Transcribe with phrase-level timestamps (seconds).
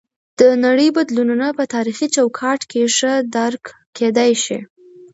[0.39, 3.63] د نړۍ بدلونونه په تاریخي چوکاټ کې ښه درک
[3.97, 4.59] کیدی شي.